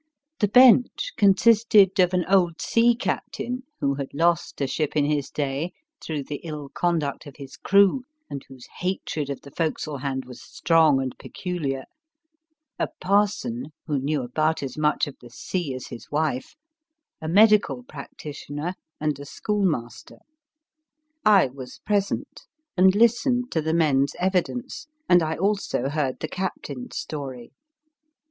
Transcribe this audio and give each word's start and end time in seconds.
The 0.39 0.47
bench 0.47 1.11
consisted 1.15 1.99
of 1.99 2.11
an 2.15 2.25
old 2.27 2.59
sea 2.59 2.95
captain, 2.95 3.61
who 3.81 3.93
had 3.93 4.15
lost 4.15 4.59
a 4.59 4.65
ship 4.65 4.95
in 4.95 5.05
his 5.05 5.29
day 5.29 5.73
through 6.03 6.23
the 6.23 6.37
ill 6.37 6.69
conduct 6.69 7.27
of 7.27 7.35
his 7.37 7.55
crew, 7.55 8.03
and 8.27 8.41
THE 8.41 8.55
MAGISTRATE. 8.55 8.55
whose 8.55 8.67
hatred 8.79 9.29
of 9.29 9.41
the 9.41 9.51
forecastle 9.51 9.97
hand 9.99 10.25
was 10.25 10.41
strong 10.41 10.99
and 11.03 11.15
peculiar; 11.19 11.83
a 12.79 12.87
parson, 12.99 13.73
who 13.85 13.99
knew 13.99 14.23
about 14.23 14.63
as 14.63 14.75
much 14.75 15.05
of 15.05 15.17
the 15.21 15.29
sea 15.29 15.71
as 15.75 15.85
his 15.89 16.09
wife; 16.09 16.55
a 17.21 17.27
medical 17.27 17.83
practitioner, 17.83 18.73
and 18.99 19.19
a 19.19 19.25
schoolmaster. 19.25 20.17
I 21.23 21.45
was 21.45 21.79
present, 21.85 22.47
and 22.75 22.95
listened 22.95 23.51
to 23.51 23.61
the 23.61 23.75
men 23.75 24.05
s 24.09 24.15
evidence, 24.17 24.87
and 25.07 25.21
I 25.21 25.37
also 25.37 25.89
heard 25.89 26.21
the 26.21 26.27
captain 26.27 26.87
s 26.91 26.97
story. 26.97 27.51